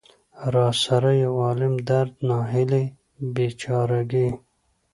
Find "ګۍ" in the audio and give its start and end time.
4.11-4.29